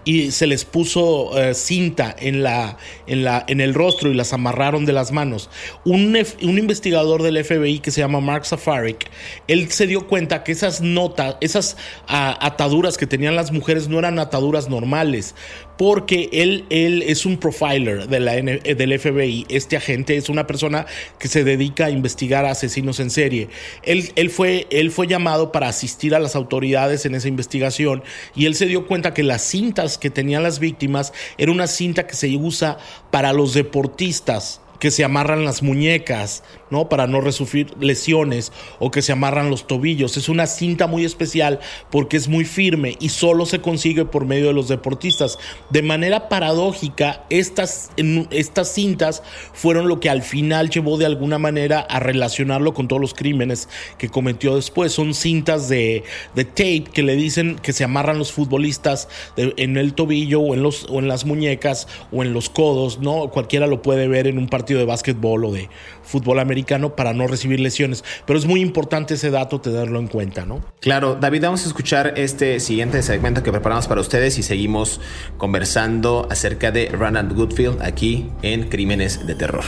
[0.05, 4.33] y se les puso eh, cinta en, la, en, la, en el rostro y las
[4.33, 5.51] amarraron de las manos.
[5.85, 9.11] Un, un, investigador del FBI que se llama Mark Safarik,
[9.49, 14.19] él se dio cuenta que esas notas, esas ataduras que tenían las mujeres no eran
[14.19, 15.35] ataduras normales,
[15.77, 19.47] porque él, él es un profiler de la eh, del FBI.
[19.49, 20.87] Este agente es una persona
[21.19, 23.49] que se dedica a investigar asesinos en serie.
[23.83, 28.03] Él, él, fue, él fue llamado para asistir a las autoridades en esa investigación
[28.35, 32.07] y él se dio cuenta que las cintas que tenían las víctimas era una cinta
[32.07, 32.79] que se usa
[33.11, 36.91] para los deportistas que se amarran las muñecas, ¿no?
[36.91, 40.19] Para no resufrir lesiones o que se amarran los tobillos.
[40.19, 41.59] Es una cinta muy especial
[41.91, 45.39] porque es muy firme y solo se consigue por medio de los deportistas.
[45.71, 47.93] De manera paradójica, estas,
[48.31, 49.23] estas cintas
[49.55, 53.71] fueron lo que al final llevó de alguna manera a relacionarlo con todos los crímenes
[53.97, 54.93] que cometió después.
[54.93, 59.95] Son cintas de, de tape que le dicen que se amarran los futbolistas en el
[59.95, 63.31] tobillo o en, los, o en las muñecas o en los codos, ¿no?
[63.31, 65.69] Cualquiera lo puede ver en un partido de básquetbol o de
[66.03, 68.05] fútbol americano para no recibir lesiones.
[68.27, 70.65] Pero es muy importante ese dato tenerlo en cuenta, ¿no?
[70.81, 75.01] Claro, David, vamos a escuchar este siguiente segmento que preparamos para ustedes y seguimos
[75.39, 79.65] conversando acerca de Ronald Goodfield aquí en Crímenes de Terror.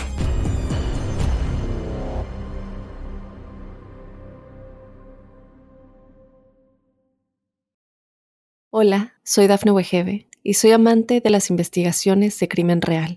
[8.79, 13.17] Hola, soy Dafne Wegebe y soy amante de las investigaciones de crimen real.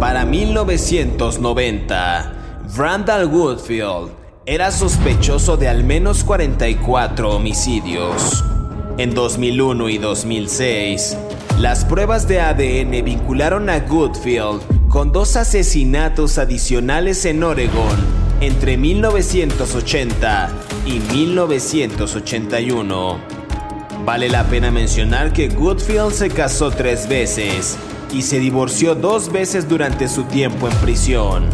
[0.00, 2.32] Para 1990,
[2.76, 4.10] Randall Woodfield
[4.44, 8.44] era sospechoso de al menos 44 homicidios.
[8.98, 11.16] En 2001 y 2006,
[11.58, 17.96] las pruebas de ADN vincularon a Goodfield con dos asesinatos adicionales en Oregon
[18.42, 20.50] entre 1980
[20.84, 23.18] y 1981.
[24.04, 27.78] Vale la pena mencionar que Goodfield se casó tres veces
[28.12, 31.44] y se divorció dos veces durante su tiempo en prisión.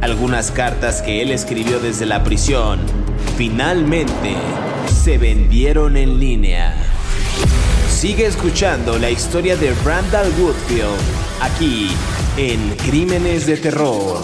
[0.00, 2.80] Algunas cartas que él escribió desde la prisión
[3.36, 4.34] finalmente
[5.02, 6.74] se vendieron en línea.
[7.88, 10.98] Sigue escuchando la historia de Randall Woodfield
[11.40, 11.88] aquí
[12.36, 14.22] en Crímenes de Terror.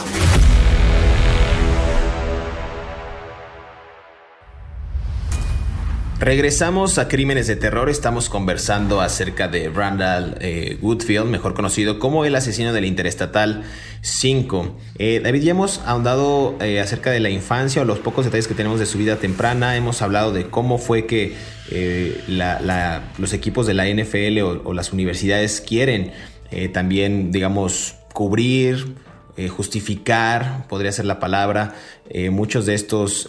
[6.20, 12.24] Regresamos a Crímenes de Terror, estamos conversando acerca de Randall eh, Woodfield, mejor conocido como
[12.24, 13.62] el asesino del Interestatal
[14.00, 14.76] 5.
[14.98, 18.54] Eh, David, ya hemos ahondado eh, acerca de la infancia o los pocos detalles que
[18.54, 21.37] tenemos de su vida temprana, hemos hablado de cómo fue que
[22.26, 26.12] los equipos de la NFL o, las universidades quieren
[26.72, 28.96] también, digamos, cubrir,
[29.50, 31.74] justificar, podría ser la palabra,
[32.31, 33.28] muchos de estos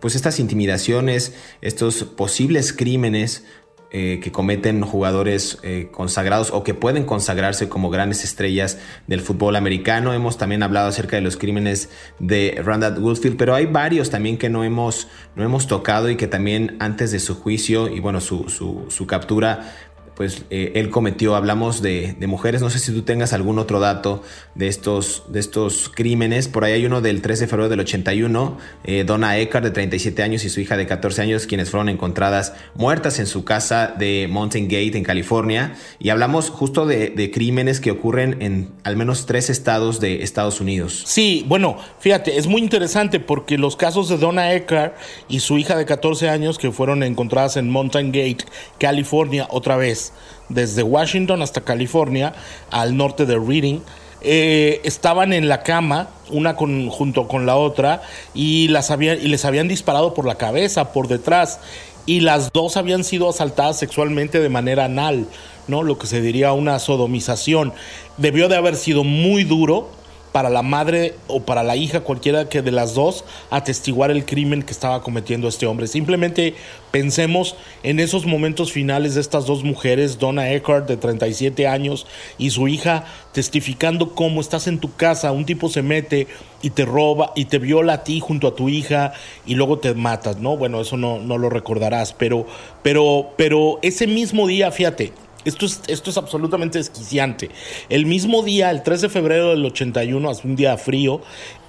[0.00, 3.44] pues estas intimidaciones, estos posibles crímenes
[3.92, 9.56] eh, que cometen jugadores eh, consagrados o que pueden consagrarse como grandes estrellas del fútbol
[9.56, 10.14] americano.
[10.14, 14.48] Hemos también hablado acerca de los crímenes de Randall Woodfield, pero hay varios también que
[14.48, 18.48] no hemos, no hemos tocado y que también antes de su juicio y bueno, su,
[18.48, 19.74] su, su captura
[20.20, 24.22] pues eh, él cometió, hablamos de, mujeres, no sé si tú tengas algún otro dato
[24.54, 28.58] de estos, de estos crímenes, por ahí hay uno del 13 de febrero del 81,
[28.84, 32.52] eh, Donna Eckhart de 37 años y su hija de 14 años, quienes fueron encontradas
[32.74, 37.80] muertas en su casa de Mountain Gate en California, y hablamos justo de, de crímenes
[37.80, 41.02] que ocurren en al menos tres estados de Estados Unidos.
[41.06, 44.98] Sí, bueno, fíjate, es muy interesante porque los casos de Donna Eckhart
[45.30, 48.44] y su hija de 14 años que fueron encontradas en Mountain Gate,
[48.78, 50.09] California, otra vez,
[50.48, 52.34] desde Washington hasta California,
[52.70, 53.80] al norte de Reading,
[54.22, 58.02] eh, estaban en la cama, una junto con la otra,
[58.34, 61.60] y, las y les habían disparado por la cabeza, por detrás,
[62.06, 65.26] y las dos habían sido asaltadas sexualmente de manera anal,
[65.68, 65.82] ¿no?
[65.82, 67.72] Lo que se diría una sodomización.
[68.16, 69.88] Debió de haber sido muy duro
[70.32, 74.62] para la madre o para la hija, cualquiera que de las dos, atestiguar el crimen
[74.62, 75.86] que estaba cometiendo este hombre.
[75.86, 76.54] Simplemente
[76.90, 82.06] pensemos en esos momentos finales de estas dos mujeres, Donna Eckhart de 37 años
[82.38, 86.28] y su hija, testificando cómo estás en tu casa, un tipo se mete
[86.62, 89.12] y te roba y te viola a ti junto a tu hija
[89.46, 90.56] y luego te matas, ¿no?
[90.56, 92.46] Bueno, eso no, no lo recordarás, pero,
[92.82, 95.12] pero, pero ese mismo día, fíjate,
[95.44, 97.50] esto es, esto es absolutamente desquiciante.
[97.88, 101.20] El mismo día, el 3 de febrero del 81, hace un día frío,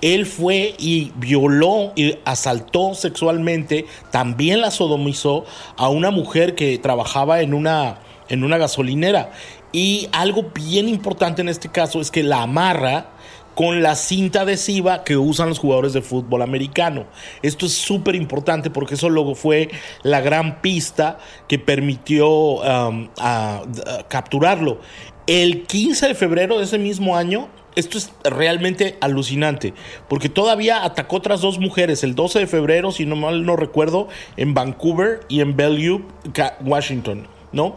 [0.02, 5.46] él fue y violó y asaltó sexualmente, también la sodomizó
[5.78, 9.32] a una mujer que trabajaba en una, en una gasolinera.
[9.72, 13.12] Y algo bien importante en este caso es que la amarra
[13.62, 17.06] con la cinta adhesiva que usan los jugadores de fútbol americano.
[17.44, 19.70] Esto es súper importante porque eso luego fue
[20.02, 23.10] la gran pista que permitió um,
[24.08, 24.80] capturarlo.
[25.28, 29.76] El 15 de febrero de ese mismo año, esto es realmente alucinante,
[30.10, 34.08] porque todavía atacó otras dos mujeres, el 12 de febrero, si no mal no recuerdo,
[34.38, 36.04] en Vancouver y en Bellevue,
[36.66, 37.76] Washington, ¿no?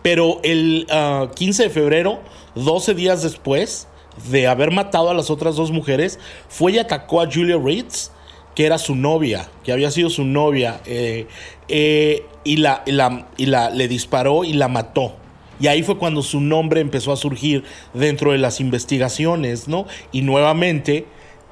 [0.00, 0.86] Pero el
[1.34, 2.20] 15 uh, de febrero,
[2.54, 3.86] 12 días después,
[4.30, 8.10] de haber matado a las otras dos mujeres, fue y atacó a Julia Reitz,
[8.54, 11.26] que era su novia, que había sido su novia, eh,
[11.68, 15.14] eh, y, la, la, y la, le disparó y la mató.
[15.60, 19.86] Y ahí fue cuando su nombre empezó a surgir dentro de las investigaciones, ¿no?
[20.12, 21.06] Y nuevamente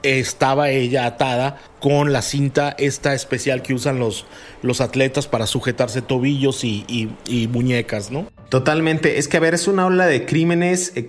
[0.05, 4.27] estaba ella atada con la cinta esta especial que usan los,
[4.62, 7.09] los atletas para sujetarse tobillos y,
[7.51, 8.27] muñecas, ¿no?
[8.49, 9.19] Totalmente.
[9.19, 11.07] Es que, a ver, es una ola de crímenes eh,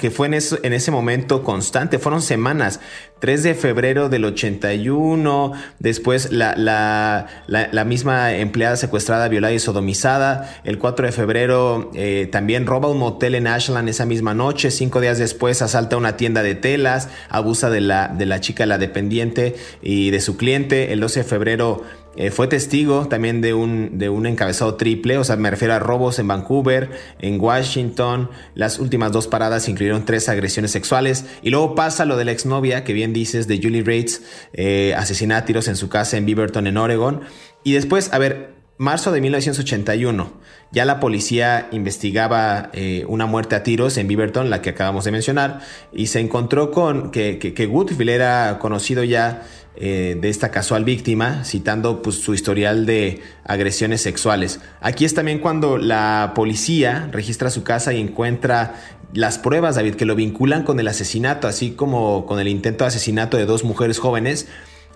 [0.00, 1.98] que fue en, en ese momento constante.
[1.98, 2.80] Fueron semanas.
[3.22, 10.60] 3 de febrero del 81, después la, la, la, misma empleada secuestrada, violada y sodomizada.
[10.64, 14.72] El 4 de febrero eh, también roba un motel en Ashland esa misma noche.
[14.72, 18.78] Cinco días después asalta una tienda de telas, abusa de la, de la chica, la
[18.78, 20.92] dependiente y de su cliente.
[20.92, 25.24] El 12 de febrero eh, fue testigo también de un, de un encabezado triple, o
[25.24, 28.28] sea, me refiero a robos en Vancouver, en Washington.
[28.54, 31.24] Las últimas dos paradas incluyeron tres agresiones sexuales.
[31.42, 34.22] Y luego pasa lo de la exnovia, que bien dices, de Julie Rates,
[34.52, 37.22] eh, asesina tiros en su casa en Beaverton, en Oregon.
[37.64, 40.32] Y después, a ver, marzo de 1981,
[40.70, 45.12] ya la policía investigaba eh, una muerte a tiros en Beaverton, la que acabamos de
[45.12, 45.60] mencionar,
[45.92, 49.44] y se encontró con que, que, que Woodville era conocido ya
[49.74, 54.60] eh, de esta casual víctima, citando pues, su historial de agresiones sexuales.
[54.80, 58.74] Aquí es también cuando la policía registra su casa y encuentra
[59.14, 62.88] las pruebas, David, que lo vinculan con el asesinato, así como con el intento de
[62.88, 64.46] asesinato de dos mujeres jóvenes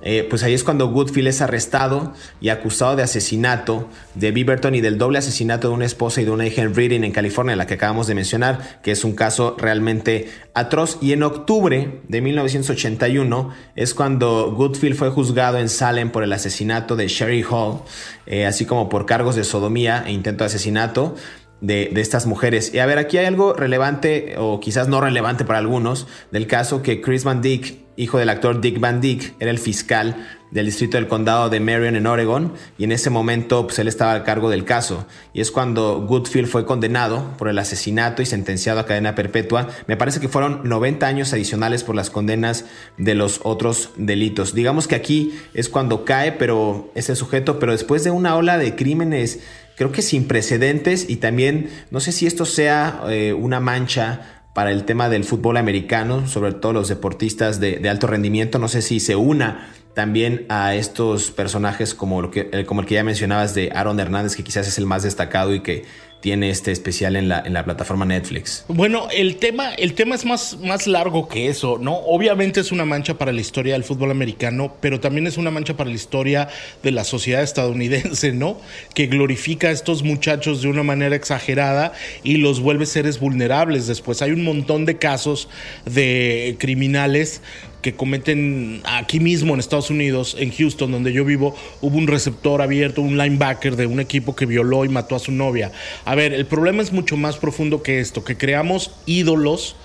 [0.02, 4.80] eh, pues ahí es cuando Goodfield es arrestado y acusado de asesinato de Beaverton y
[4.80, 7.66] del doble asesinato de una esposa y de una hija en Reading, en California, la
[7.66, 10.98] que acabamos de mencionar, que es un caso realmente atroz.
[11.00, 16.94] Y en octubre de 1981 es cuando Goodfield fue juzgado en Salem por el asesinato
[16.94, 17.80] de Sherry Hall,
[18.26, 21.14] eh, así como por cargos de sodomía e intento de asesinato.
[21.58, 22.74] De, de, estas mujeres.
[22.74, 26.82] Y a ver, aquí hay algo relevante o quizás no relevante para algunos del caso
[26.82, 30.96] que Chris Van Dyck hijo del actor Dick Van Dyke, era el fiscal del distrito
[30.96, 34.48] del condado de Marion en Oregon y en ese momento pues, él estaba a cargo
[34.48, 39.14] del caso y es cuando Goodfield fue condenado por el asesinato y sentenciado a cadena
[39.14, 39.68] perpetua.
[39.86, 42.64] Me parece que fueron 90 años adicionales por las condenas
[42.96, 44.54] de los otros delitos.
[44.54, 48.76] Digamos que aquí es cuando cae pero ese sujeto, pero después de una ola de
[48.76, 49.40] crímenes
[49.76, 54.72] creo que sin precedentes y también no sé si esto sea eh, una mancha para
[54.72, 58.58] el tema del fútbol americano, sobre todo los deportistas de, alto rendimiento.
[58.58, 63.54] No sé si se una también a estos personajes que, como el que ya mencionabas
[63.54, 65.84] de Aaron Hernández, que quizás es el más destacado y que
[66.20, 68.66] tiene este especial en la, en la plataforma Netflix.
[68.68, 71.94] Bueno, el tema, el tema es más, más largo que eso, ¿no?
[71.96, 75.78] Obviamente es una mancha para la historia del fútbol americano, pero también es una mancha
[75.78, 76.48] para la historia
[76.82, 78.60] de la sociedad estadounidense, ¿no?
[78.92, 83.86] Que glorifica a estos muchachos de una manera exagerada y los vuelve seres vulnerables.
[83.86, 85.48] Después hay un montón de casos
[85.86, 87.40] de criminales
[87.86, 92.60] que cometen aquí mismo en Estados Unidos, en Houston, donde yo vivo, hubo un receptor
[92.60, 95.70] abierto, un linebacker de un equipo que violó y mató a su novia.
[96.04, 99.76] A ver, el problema es mucho más profundo que esto, que creamos ídolos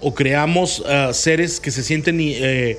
[0.00, 2.78] o creamos uh, seres que se sienten eh,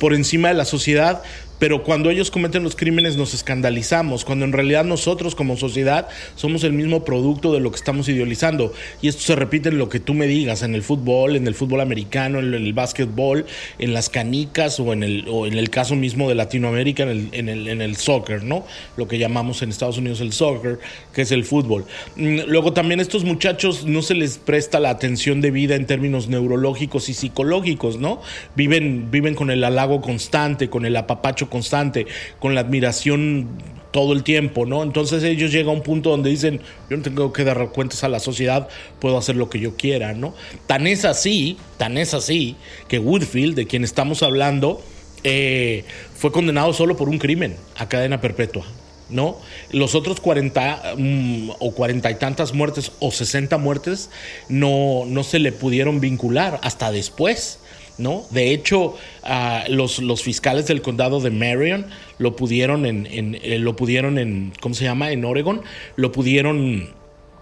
[0.00, 1.22] por encima de la sociedad
[1.58, 6.64] pero cuando ellos cometen los crímenes nos escandalizamos, cuando en realidad nosotros como sociedad somos
[6.64, 8.72] el mismo producto de lo que estamos idealizando.
[9.00, 11.54] Y esto se repite en lo que tú me digas, en el fútbol, en el
[11.54, 13.46] fútbol americano, en el básquetbol,
[13.78, 17.28] en las canicas o en el, o en el caso mismo de Latinoamérica, en el,
[17.32, 18.64] en, el, en el soccer, ¿no?
[18.96, 20.78] Lo que llamamos en Estados Unidos el soccer,
[21.12, 21.84] que es el fútbol.
[22.16, 27.08] Mm, luego también estos muchachos no se les presta la atención debida en términos neurológicos
[27.08, 28.20] y psicológicos, ¿no?
[28.56, 32.06] Viven, viven con el halago constante, con el apapacho constante,
[32.38, 33.48] con la admiración
[33.94, 34.82] todo el tiempo, ¿no?
[34.82, 38.08] Entonces ellos llegan a un punto donde dicen, yo no tengo que dar cuentas a
[38.08, 38.68] la sociedad,
[38.98, 40.34] puedo hacer lo que yo quiera, ¿no?
[40.66, 42.56] Tan es así, tan es así,
[42.88, 44.82] que Woodfield, de quien estamos hablando,
[45.22, 45.84] eh,
[46.16, 48.64] fue condenado solo por un crimen a cadena perpetua.
[49.10, 49.38] ¿No?
[49.70, 54.08] Los otros 40 mm, o 40 y tantas muertes o 60 muertes
[54.48, 57.60] no, no se le pudieron vincular hasta después.
[57.98, 58.24] ¿No?
[58.30, 61.86] De hecho, ah, los, fiscales del condado de Marion
[62.18, 65.12] lo pudieron en, eh, lo pudieron en, ¿cómo se llama?
[65.12, 65.62] En Oregon,
[65.96, 66.94] lo pudieron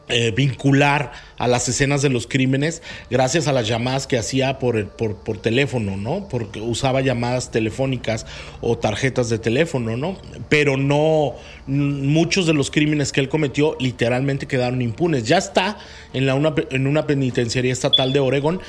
[0.09, 4.89] eh, vincular a las escenas de los crímenes gracias a las llamadas que hacía por,
[4.89, 6.29] por, teléfono, ¿no?
[6.29, 8.27] Porque usaba llamadas telefónicas
[8.61, 10.19] o tarjetas de teléfono, ¿no?
[10.49, 11.35] Pero no,
[11.67, 15.25] muchos de los crímenes que él cometió literalmente quedaron impunes.
[15.27, 15.79] Ya está
[16.13, 18.61] en, la una, en una penitenciaría estatal de Oregon,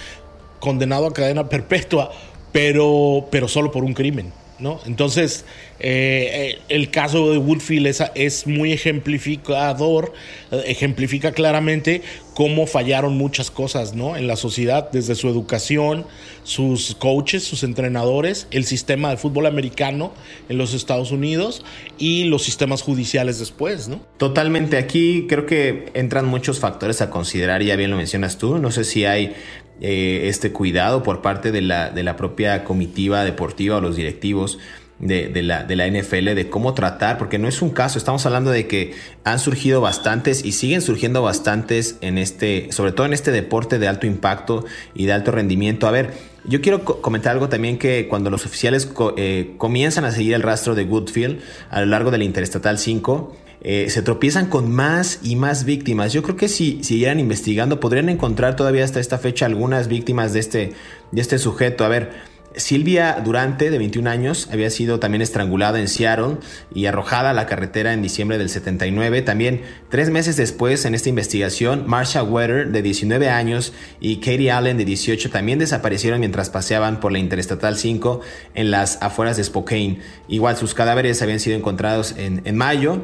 [0.63, 2.09] condenado a cadena perpetua,
[2.53, 4.31] pero, pero solo por un crimen.
[4.59, 4.79] ¿no?
[4.85, 5.43] Entonces,
[5.81, 10.13] eh, eh, el caso de Woodfield es, es, muy ejemplificador,
[10.51, 12.01] ejemplifica claramente
[12.33, 14.15] cómo fallaron muchas cosas ¿no?
[14.15, 16.05] en la sociedad, desde su educación,
[16.43, 20.13] sus coaches, sus entrenadores, el sistema de fútbol americano
[20.47, 21.65] en los Estados Unidos
[21.97, 23.89] y los sistemas judiciales después.
[23.89, 23.99] ¿no?
[24.17, 28.71] Totalmente, aquí creo que entran muchos factores a considerar, ya bien lo mencionas tú, no
[28.71, 29.33] sé si hay
[29.81, 34.59] eh, este cuidado por parte de la, de la propia comitiva deportiva o los directivos
[34.99, 38.51] de, la, de la NFL de cómo tratar, porque no es un caso, estamos hablando
[38.51, 38.93] de que
[39.23, 43.87] han surgido bastantes y siguen surgiendo bastantes en este, sobre todo en este deporte de
[43.87, 45.87] alto impacto y de alto rendimiento.
[45.87, 46.13] A ver,
[46.45, 50.75] yo quiero comentar algo también que cuando los oficiales eh, comienzan a seguir el rastro
[50.75, 55.63] de Goodfield a lo largo del Interestatal 5, eh, se tropiezan con más y más
[55.63, 56.11] víctimas.
[56.11, 60.39] Yo creo que si siguieran investigando podrían encontrar todavía hasta esta fecha algunas víctimas de
[60.39, 60.73] este,
[61.11, 61.85] de este sujeto.
[61.85, 66.37] A ver, Silvia Durante, de 21 años, había sido también estrangulada en Seattle
[66.73, 69.21] y arrojada a la carretera en diciembre del 79.
[69.21, 74.77] También, tres meses después, en esta investigación, Marsha Wetter, de 19 años, y Katie Allen,
[74.77, 78.21] de 18, también desaparecieron mientras paseaban por la Interestatal 5
[78.53, 79.99] en las afueras de Spokane.
[80.27, 83.01] Igual, sus cadáveres habían sido encontrados en, en mayo.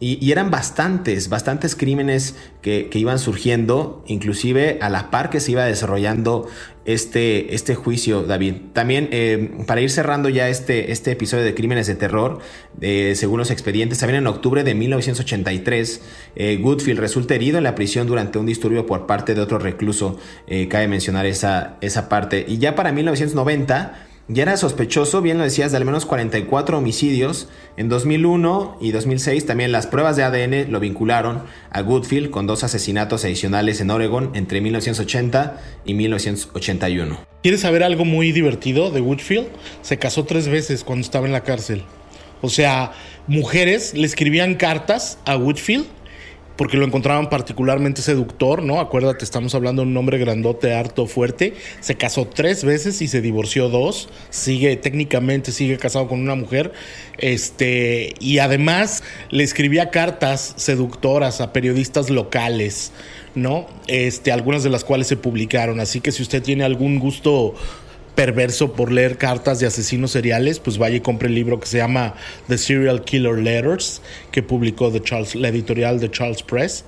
[0.00, 5.64] Y, eran bastantes, bastantes crímenes que, iban surgiendo, inclusive a la par que se iba
[5.64, 6.46] desarrollando
[6.84, 8.54] este, este juicio, David.
[8.72, 12.38] También, eh, para ir cerrando ya este, este episodio de Crímenes de Terror,
[12.80, 16.00] eh, según los expedientes, también en octubre de 1983,
[16.36, 20.16] eh, Goodfield resulta herido en la prisión durante un disturbio por parte de otro recluso.
[20.70, 22.44] cabe mencionar esa, esa parte.
[22.46, 27.48] Y ya para 1990 ya era sospechoso, bien lo decías, de al menos 44 homicidios.
[27.78, 32.62] En 2001 y 2006 también las pruebas de ADN lo vincularon a Goodfield con dos
[32.62, 37.20] asesinatos adicionales en Oregon entre 1980 y 1981.
[37.42, 39.46] ¿Quieres saber algo muy divertido de Woodfield?
[39.80, 41.84] Se casó tres veces cuando estaba en la cárcel.
[42.42, 42.92] O sea,
[43.26, 45.86] mujeres le escribían cartas a Woodfield
[46.58, 48.80] porque lo encontraban particularmente seductor, ¿no?
[48.80, 51.54] Acuérdate, estamos hablando de un hombre grandote, harto, fuerte.
[51.78, 54.08] Se casó tres veces y se divorció dos.
[54.30, 56.72] Sigue, técnicamente, sigue casado con una mujer.
[57.16, 62.90] Este, y además le escribía cartas seductoras a periodistas locales,
[63.36, 63.68] ¿no?
[63.86, 65.78] Este, algunas de las cuales se publicaron.
[65.78, 67.54] Así que si usted tiene algún gusto
[68.18, 71.76] perverso por leer cartas de asesinos seriales, pues vaya y compre el libro que se
[71.76, 72.14] llama
[72.48, 74.02] The Serial Killer Letters,
[74.32, 76.84] que publicó Charles, la editorial de Charles Press.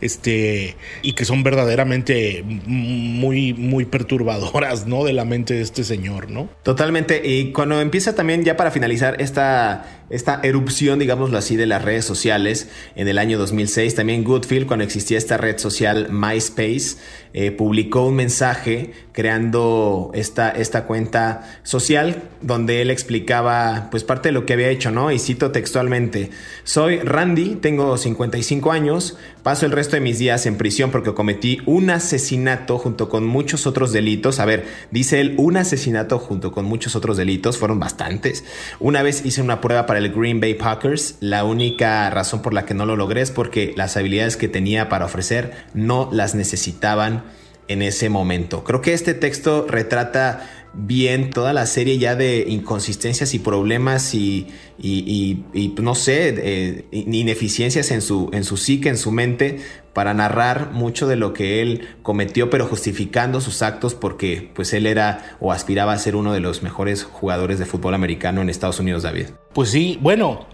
[0.00, 5.04] este, y que son verdaderamente muy, muy perturbadoras, ¿no?
[5.04, 6.48] De la mente de este señor, ¿no?
[6.62, 7.22] Totalmente.
[7.28, 12.04] Y cuando empieza también, ya para finalizar, esta, esta erupción, digámoslo así, de las redes
[12.04, 16.96] sociales en el año 2006, también Goodfield, cuando existía esta red social MySpace,
[17.34, 24.32] eh, publicó un mensaje creando esta, esta cuenta social donde él explicaba pues parte de
[24.32, 25.10] lo que había hecho, ¿no?
[25.12, 26.30] Y cito textualmente,
[26.64, 31.58] soy Randy, tengo 55 años, paso el resto de mis días en prisión porque cometí
[31.66, 34.40] un asesinato junto con muchos otros delitos.
[34.40, 38.44] A ver, dice él, un asesinato junto con muchos otros delitos, fueron bastantes.
[38.80, 42.64] Una vez hice una prueba para el Green Bay Packers, la única razón por la
[42.64, 47.24] que no lo logré es porque las habilidades que tenía para ofrecer no las necesitaban
[47.68, 48.64] en ese momento.
[48.64, 54.46] Creo que este texto retrata bien toda la serie ya de inconsistencias y problemas y,
[55.80, 59.60] no sé, ineficiencias en su, en su psique, en su mente,
[59.92, 64.86] para narrar mucho de lo que él cometió, pero justificando sus actos porque pues él
[64.86, 68.78] era o aspiraba a ser uno de los mejores jugadores de fútbol americano en Estados
[68.78, 69.26] Unidos, David.
[69.52, 70.46] Pues sí, bueno,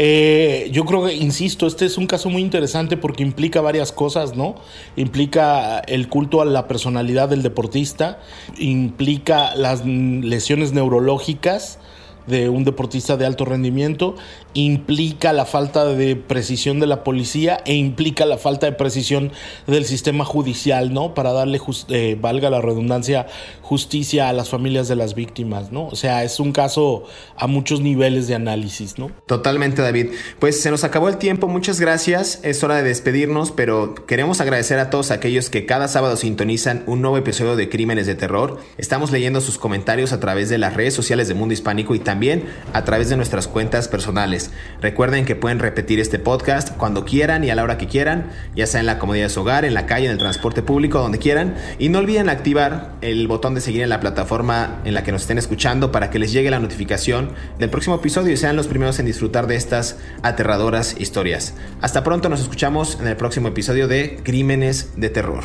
[0.00, 4.36] eh, yo creo que, insisto, este es un caso muy interesante porque implica varias cosas,
[4.36, 4.54] ¿no?
[4.94, 8.20] Implica el culto a la personalidad del deportista,
[8.58, 11.80] implica las lesiones neurológicas
[12.28, 14.14] de un deportista de alto rendimiento,
[14.54, 19.32] implica la falta de precisión de la policía e implica la falta de precisión
[19.66, 21.14] del sistema judicial, ¿no?
[21.14, 23.26] Para darle, eh, valga la redundancia,
[23.62, 25.86] justicia a las familias de las víctimas, ¿no?
[25.86, 27.04] O sea, es un caso
[27.36, 29.10] a muchos niveles de análisis, ¿no?
[29.26, 30.08] Totalmente, David.
[30.38, 32.40] Pues se nos acabó el tiempo, muchas gracias.
[32.42, 37.00] Es hora de despedirnos, pero queremos agradecer a todos aquellos que cada sábado sintonizan un
[37.02, 38.58] nuevo episodio de Crímenes de Terror.
[38.76, 42.46] Estamos leyendo sus comentarios a través de las redes sociales de Mundo Hispánico y también
[42.72, 44.50] a través de nuestras cuentas personales.
[44.80, 48.66] Recuerden que pueden repetir este podcast cuando quieran y a la hora que quieran, ya
[48.66, 51.18] sea en la comodidad de su hogar, en la calle, en el transporte público, donde
[51.18, 51.54] quieran.
[51.78, 55.22] Y no olviden activar el botón de seguir en la plataforma en la que nos
[55.22, 58.98] estén escuchando para que les llegue la notificación del próximo episodio y sean los primeros
[58.98, 61.54] en disfrutar de estas aterradoras historias.
[61.80, 65.44] Hasta pronto, nos escuchamos en el próximo episodio de Crímenes de Terror.